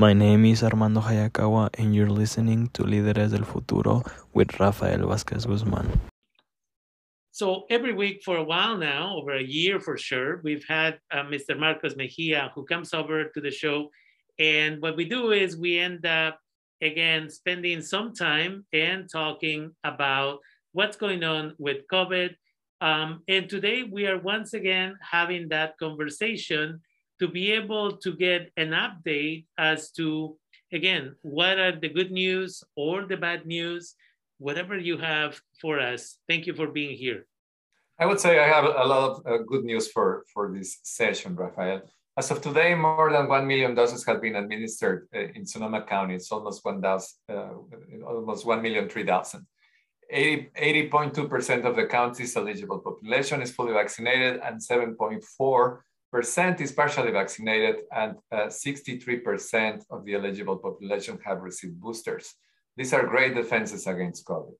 [0.00, 5.44] My name is Armando Hayakawa, and you're listening to Líderes del Futuro with Rafael Vázquez
[5.44, 5.86] Guzmán.
[7.32, 11.24] So every week for a while now, over a year for sure, we've had uh,
[11.24, 11.54] Mr.
[11.54, 13.90] Marcos Mejia who comes over to the show.
[14.38, 16.40] And what we do is we end up,
[16.80, 20.38] again, spending some time and talking about
[20.72, 22.30] what's going on with COVID.
[22.80, 26.80] Um, and today we are once again having that conversation
[27.20, 30.36] to be able to get an update as to,
[30.72, 33.94] again, what are the good news or the bad news,
[34.38, 36.18] whatever you have for us.
[36.28, 37.26] Thank you for being here.
[37.98, 41.36] I would say I have a lot of uh, good news for, for this session,
[41.36, 41.82] Rafael.
[42.16, 46.14] As of today, more than 1 million doses have been administered uh, in Sonoma County.
[46.14, 47.48] It's almost 1,000, uh,
[48.06, 49.46] almost 1 million 3,000.
[50.12, 55.78] 80.2% of the county's eligible population is fully vaccinated and 7.4
[56.10, 62.34] percent is partially vaccinated and 63% uh, of the eligible population have received boosters.
[62.76, 64.54] These are great defenses against COVID.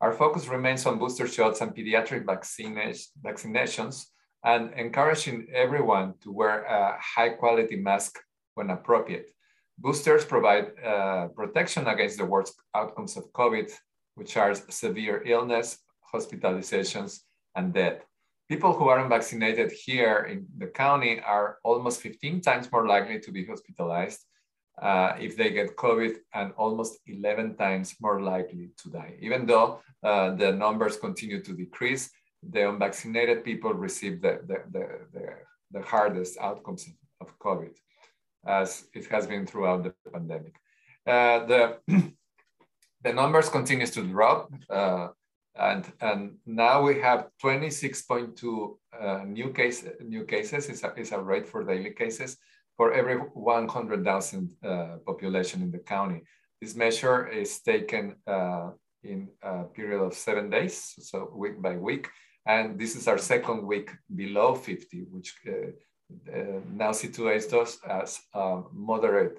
[0.00, 4.06] Our focus remains on booster shots and pediatric vaccinations
[4.44, 8.18] and encouraging everyone to wear a high quality mask
[8.54, 9.30] when appropriate.
[9.78, 13.70] Boosters provide uh, protection against the worst outcomes of COVID,
[14.14, 15.78] which are severe illness,
[16.12, 17.20] hospitalizations,
[17.54, 18.04] and death.
[18.50, 23.30] People who aren't vaccinated here in the county are almost 15 times more likely to
[23.30, 24.18] be hospitalized
[24.82, 29.14] uh, if they get COVID and almost 11 times more likely to die.
[29.20, 32.10] Even though uh, the numbers continue to decrease,
[32.42, 35.26] the unvaccinated people receive the, the, the, the,
[35.70, 36.88] the hardest outcomes
[37.20, 37.76] of COVID,
[38.44, 40.56] as it has been throughout the pandemic.
[41.06, 41.78] Uh, the,
[43.04, 44.50] the numbers continues to drop.
[45.58, 51.20] And, and now we have 26.2 uh, new, case, new cases, is a, is a
[51.20, 52.36] rate for daily cases
[52.76, 56.22] for every 100,000 uh, population in the county.
[56.60, 58.70] This measure is taken uh,
[59.02, 62.08] in a period of seven days, so week by week.
[62.46, 68.20] And this is our second week below 50, which uh, uh, now situates us as
[68.34, 69.38] a moderate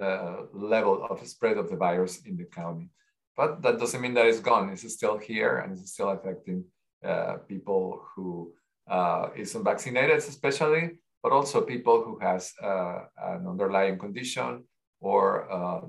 [0.00, 2.88] uh, level of spread of the virus in the county.
[3.36, 4.70] But that doesn't mean that it's gone.
[4.70, 6.64] It's still here and it's still affecting
[7.04, 8.52] uh, people who
[8.88, 10.90] uh, is unvaccinated, especially,
[11.22, 14.64] but also people who has uh, an underlying condition
[15.00, 15.80] or uh,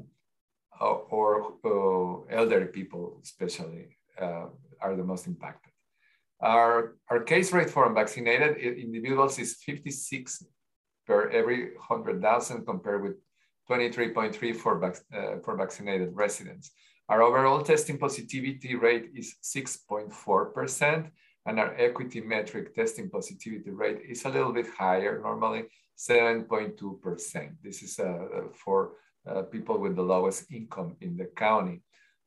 [0.82, 4.48] or uh, elderly people, especially, uh,
[4.82, 5.72] are the most impacted.
[6.42, 10.44] Our, our case rate for unvaccinated individuals is 56
[11.08, 13.14] per every 100,000 compared with
[13.70, 14.96] 23.3 for, vac
[15.44, 16.72] for vaccinated residents.
[17.10, 21.12] Our overall testing positivity rate is 6.4%,
[21.46, 25.66] and our equity metric testing positivity rate is a little bit higher, normally
[25.98, 27.56] 7.2%.
[27.62, 28.94] This is uh, for
[29.28, 31.82] uh, people with the lowest income in the county.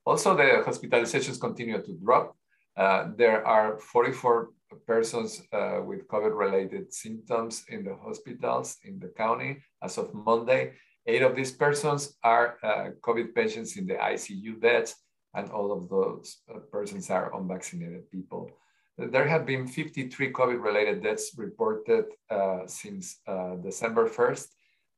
[0.04, 2.36] Also, the hospitalizations continue to drop.
[2.76, 4.50] Uh, there are 44
[4.86, 10.72] persons uh, with COVID-related symptoms in the hospitals in the county as of Monday,
[11.06, 14.96] Eight of these persons are uh, COVID patients in the ICU beds,
[15.34, 18.50] and all of those uh, persons are unvaccinated people.
[18.98, 24.46] There have been 53 COVID-related deaths reported uh, since uh, December 1st,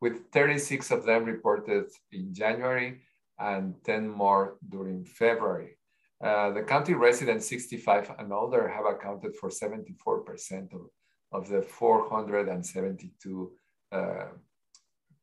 [0.01, 3.01] with 36 of them reported in January
[3.39, 5.77] and 10 more during February.
[6.25, 10.89] Uh, the county residents 65 and older have accounted for 74% of,
[11.33, 13.53] of the 472
[13.93, 14.25] uh,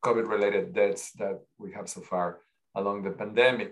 [0.06, 2.28] COVID related deaths that we have so far
[2.76, 3.72] along the pandemic.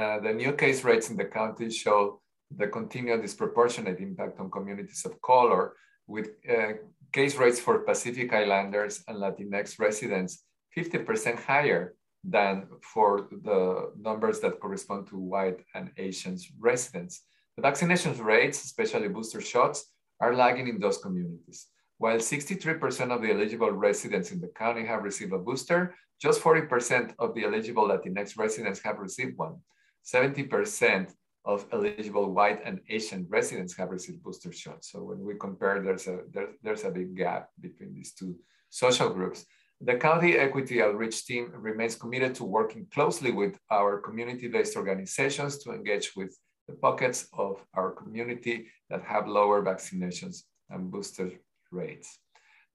[0.00, 2.20] Uh, the new case rates in the county show
[2.56, 5.72] the continued disproportionate impact on communities of color,
[6.06, 6.72] with uh,
[7.12, 10.44] case rates for Pacific Islanders and Latinx residents
[10.76, 17.22] 50% higher than for the numbers that correspond to white and Asian residents.
[17.56, 21.66] The vaccination rates, especially booster shots, are lagging in those communities.
[22.04, 27.14] While 63% of the eligible residents in the county have received a booster, just 40%
[27.18, 29.56] of the eligible Latinx residents have received one.
[30.04, 31.14] 70%
[31.46, 34.92] of eligible white and Asian residents have received booster shots.
[34.92, 38.36] So when we compare, there's a, there, there's a big gap between these two
[38.68, 39.46] social groups.
[39.80, 45.72] The County Equity Outreach Team remains committed to working closely with our community-based organizations to
[45.72, 46.36] engage with
[46.68, 51.32] the pockets of our community that have lower vaccinations and booster
[51.70, 52.18] rates.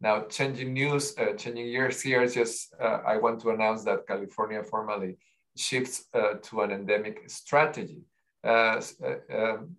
[0.02, 4.64] Now, changing news, uh, changing years here, just uh, I want to announce that California
[4.64, 5.18] formally
[5.58, 8.02] shifts uh, to an endemic strategy.
[8.44, 9.76] Uh, uh, um,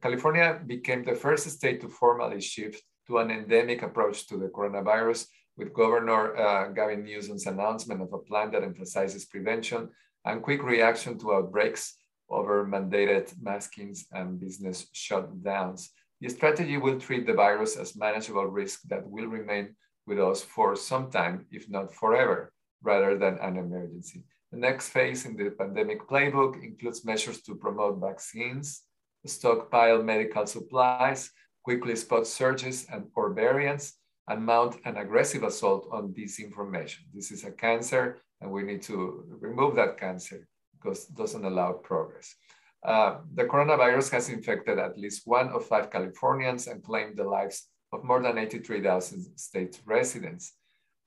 [0.00, 5.26] California became the first state to formally shift to an endemic approach to the coronavirus
[5.56, 9.88] with Governor uh, Gavin Newsom's announcement of a plan that emphasizes prevention
[10.24, 11.96] and quick reaction to outbreaks
[12.30, 15.88] over mandated maskings and business shutdowns.
[16.20, 19.76] The strategy will treat the virus as manageable risk that will remain
[20.06, 24.24] with us for some time, if not forever, rather than an emergency.
[24.50, 28.82] The next phase in the pandemic playbook includes measures to promote vaccines,
[29.26, 31.30] stockpile medical supplies,
[31.62, 33.94] quickly spot surges and or variants,
[34.28, 37.00] and mount an aggressive assault on disinformation.
[37.14, 41.72] This is a cancer, and we need to remove that cancer because it doesn't allow
[41.72, 42.34] progress.
[42.84, 47.68] Uh, the coronavirus has infected at least one of five Californians and claimed the lives
[47.92, 50.52] of more than 83,000 state residents.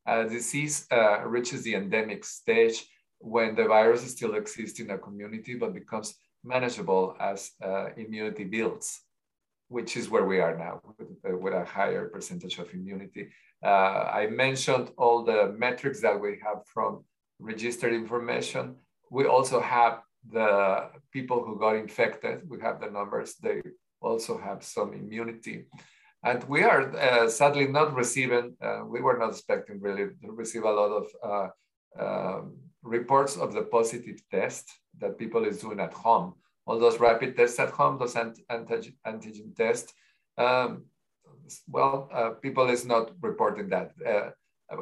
[0.06, 2.86] Uh, disease uh, reaches the endemic stage
[3.20, 9.02] when the virus still exists in a community but becomes manageable as uh, immunity builds,
[9.68, 13.30] which is where we are now with, uh, with a higher percentage of immunity.
[13.64, 17.04] Uh, I mentioned all the metrics that we have from
[17.40, 18.76] registered information.
[19.12, 22.50] We also have the people who got infected.
[22.50, 23.36] We have the numbers.
[23.36, 23.62] They
[24.02, 25.66] also have some immunity.
[26.24, 30.64] And we are uh, sadly not receiving, uh, we were not expecting really to receive
[30.64, 31.50] a lot of uh,
[32.00, 34.70] um, reports of the positive test
[35.00, 36.36] that people is doing at home.
[36.68, 39.94] All those rapid tests at home, those antigen, antigen tests,
[40.38, 40.86] um,
[41.68, 43.92] well, uh, people is not reporting that.
[44.06, 44.30] Uh,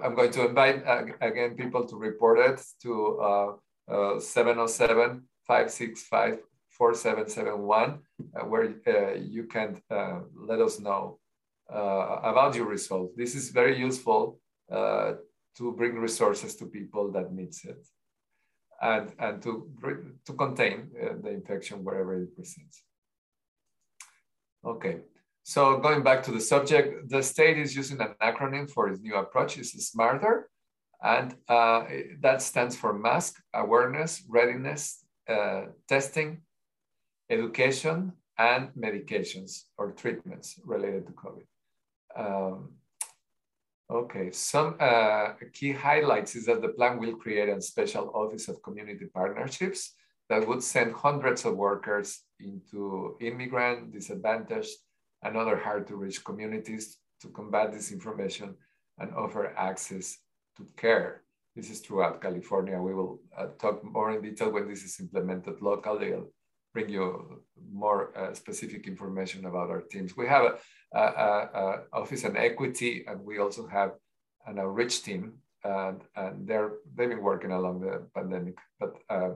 [0.04, 3.60] I'm going to invite uh, again people to report it to
[4.20, 8.00] 707 565 4771,
[8.48, 8.66] where
[9.18, 9.82] you can
[10.50, 11.20] let us know
[11.74, 13.14] uh, about your results.
[13.18, 14.40] This is very useful
[14.72, 15.14] uh,
[15.58, 17.84] to bring resources to people that needs it
[18.82, 19.52] and, and to,
[20.26, 22.84] to contain uh, the infection wherever it presents.
[24.64, 24.98] Okay,
[25.44, 29.16] so going back to the subject, the state is using an acronym for its new
[29.16, 30.50] approach, it's SMARTER,
[31.04, 31.86] and uh,
[32.22, 34.99] that stands for mask, awareness, readiness,
[35.30, 36.42] uh, testing,
[37.30, 41.46] education, and medications or treatments related to COVID.
[42.16, 42.72] Um,
[43.92, 48.64] okay, some uh, key highlights is that the plan will create a special office of
[48.64, 49.94] community partnerships
[50.30, 54.76] that would send hundreds of workers into immigrant, disadvantaged,
[55.24, 58.54] and other hard to reach communities to combat disinformation
[59.00, 60.18] and offer access
[60.56, 61.24] to care.
[61.56, 62.80] This is throughout California.
[62.80, 66.14] We will uh, talk more in detail when this is implemented locally.
[66.14, 66.32] I'll
[66.74, 67.42] bring you
[67.72, 70.16] more uh, specific information about our teams.
[70.16, 73.92] We have a, a, a, office and equity, and we also have
[74.46, 78.58] an outreach team, and, and they're they've been working along the pandemic.
[78.80, 79.32] But uh,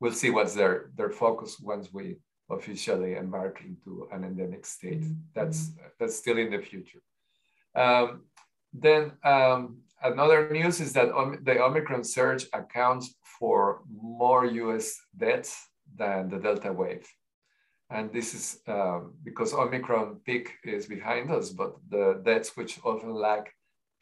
[0.00, 2.16] we'll see what's their their focus once we
[2.50, 5.02] officially embark into an endemic state.
[5.02, 5.14] Mm-hmm.
[5.34, 7.02] That's that's still in the future.
[7.74, 8.22] Um,
[8.72, 11.08] then um, another news is that
[11.42, 14.96] the Omicron surge accounts for more U.S.
[15.16, 17.06] deaths than the Delta wave.
[17.90, 23.14] And this is um, because Omicron peak is behind us, but the deaths, which often
[23.14, 23.48] lag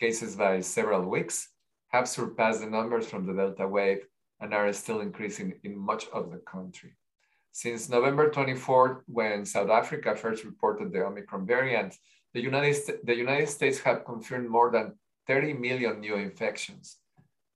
[0.00, 1.50] cases by several weeks,
[1.88, 4.06] have surpassed the numbers from the Delta wave
[4.40, 6.96] and are still increasing in much of the country.
[7.52, 11.94] Since November 24th, when South Africa first reported the Omicron variant,
[12.32, 14.94] the United, the United States have confirmed more than
[15.26, 16.98] 30 million new infections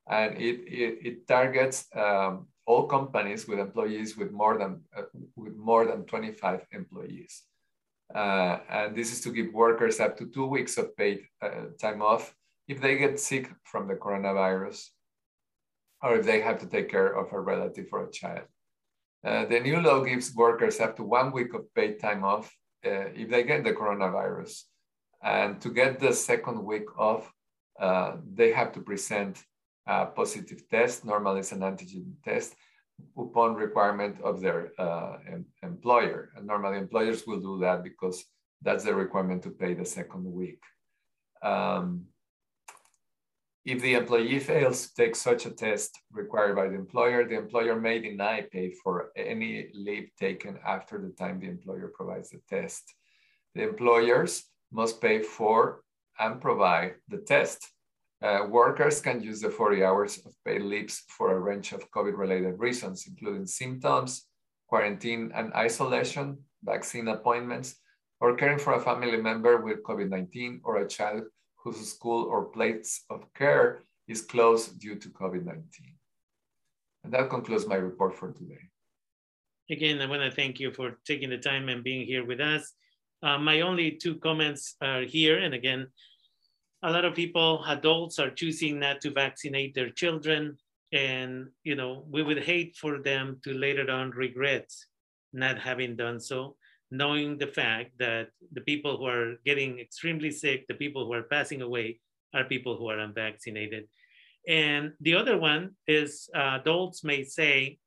[0.10, 5.04] and it, it, it targets um, all companies with employees with more than uh,
[5.36, 7.44] with more than 25 employees.
[8.14, 12.02] Uh, and this is to give workers up to two weeks of paid uh, time
[12.02, 12.36] off
[12.68, 14.90] if they get sick from the coronavirus
[16.04, 18.46] or if they have to take care of a relative or a child.
[19.26, 23.10] Uh, the new law gives workers up to one week of paid time off uh,
[23.16, 24.64] if they get the coronavirus.
[25.24, 27.32] And to get the second week off,
[27.80, 29.44] uh, they have to present
[29.88, 32.56] a positive test, normally it's an antigen test,
[33.18, 36.32] upon requirement of their uh, em employer.
[36.36, 38.24] And normally employers will do that because
[38.62, 40.62] that's the requirement to pay the second week.
[41.42, 42.06] Um,
[43.66, 47.80] if the employee fails to take such a test required by the employer, the employer
[47.80, 52.94] may deny pay for any leave taken after the time the employer provides the test.
[53.56, 55.82] The employers must pay for
[56.20, 57.68] and provide the test.
[58.26, 62.58] Uh, workers can use the 40 hours of paid leaves for a range of COVID-related
[62.58, 64.26] reasons, including symptoms,
[64.68, 67.76] quarantine and isolation, vaccine appointments,
[68.20, 71.22] or caring for a family member with COVID-19 or a child
[71.64, 75.62] whose school or place of care is closed due to COVID-19.
[77.04, 78.64] And that concludes my report for today.
[79.70, 82.74] Again, I want to thank you for taking the time and being here with us.
[83.22, 85.88] Uh, my only two comments are here, and again,
[86.86, 90.58] a lot of people, adults, are choosing not to vaccinate their children,
[90.94, 94.72] and you know we would hate for them to later on regret
[95.34, 96.56] not having done so
[96.92, 101.24] knowing the fact that the people who are getting extremely sick, the people who are
[101.24, 102.00] passing away,
[102.34, 103.88] are people who are unvaccinated.
[104.48, 107.80] And the other one is uh, adults may say,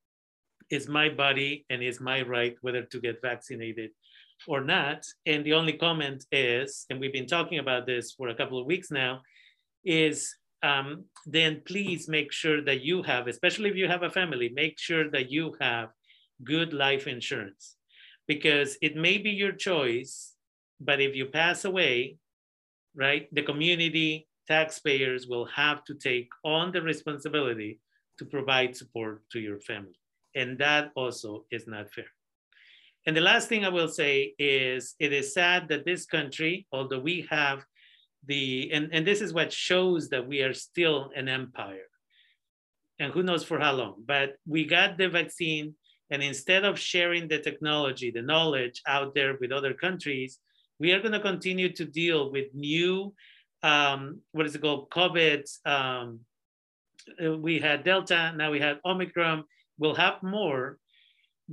[0.70, 3.90] is my body and is my right whether to get vaccinated
[4.46, 5.04] or not.
[5.26, 8.66] And the only comment is, and we've been talking about this for a couple of
[8.66, 9.22] weeks now,
[9.84, 14.50] is um, then please make sure that you have, especially if you have a family,
[14.54, 15.90] make sure that you have
[16.44, 17.76] good life insurance
[18.26, 20.34] because it may be your choice,
[20.80, 22.18] but if you pass away,
[22.94, 27.80] right, the community taxpayers will have to take on the responsibility
[28.18, 29.98] to provide support to your family.
[30.34, 32.06] And that also is not fair.
[33.06, 37.00] And the last thing I will say is it is sad that this country, although
[37.00, 37.64] we have
[38.26, 41.86] the, and, and this is what shows that we are still an empire.
[42.98, 45.74] And who knows for how long, but we got the vaccine
[46.10, 50.38] and instead of sharing the technology, the knowledge out there with other countries,
[50.80, 53.14] we are going to continue to deal with new,
[53.62, 55.44] um, what is it called, COVID.
[55.66, 56.20] Um,
[57.40, 59.44] we had Delta, now we have Omicron.
[59.78, 60.78] We'll have more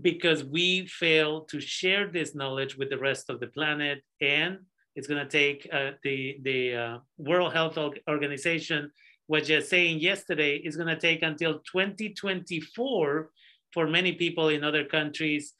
[0.01, 4.03] because we fail to share this knowledge with the rest of the planet.
[4.21, 4.59] And
[4.95, 7.77] it's going to take uh, the, the uh, World Health
[8.09, 8.91] Organization
[9.27, 13.29] was just saying yesterday, is going to take until 2024
[13.73, 15.53] for many people in other countries,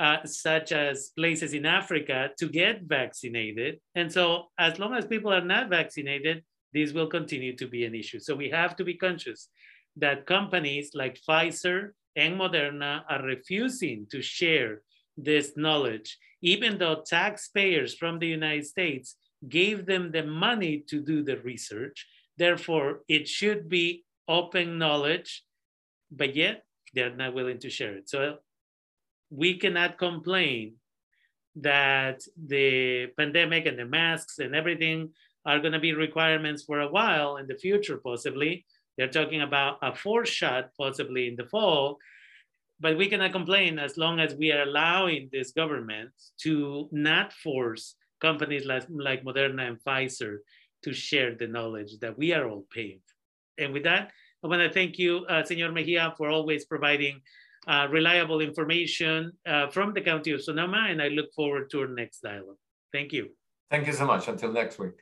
[0.00, 3.80] uh, such as places in Africa, to get vaccinated.
[3.94, 7.94] And so, as long as people are not vaccinated, this will continue to be an
[7.94, 8.18] issue.
[8.18, 9.48] So, we have to be conscious
[9.96, 14.82] that companies like Pfizer and Moderna are refusing to share
[15.16, 19.16] this knowledge, even though taxpayers from the United States
[19.48, 22.06] gave them the money to do the research.
[22.36, 25.44] Therefore, it should be open knowledge,
[26.10, 26.64] but yet
[26.94, 28.08] they're not willing to share it.
[28.08, 28.36] So
[29.30, 30.74] we cannot complain
[31.56, 35.10] that the pandemic and the masks and everything
[35.44, 38.64] are going to be requirements for a while in the future, possibly.
[38.96, 41.98] They're talking about a fourth shot, possibly in the fall.
[42.80, 46.10] But we cannot complain as long as we are allowing this government
[46.42, 50.38] to not force companies like, like Moderna and Pfizer
[50.84, 53.00] to share the knowledge that we are all paying.
[53.58, 54.10] And with that,
[54.44, 57.20] I want to thank you, uh, Senor Mejia, for always providing
[57.68, 61.88] uh, reliable information uh, from the County of Sonoma, and I look forward to our
[61.88, 62.56] next dialogue.
[62.92, 63.30] Thank you.
[63.70, 64.26] Thank you so much.
[64.26, 64.94] Until next week.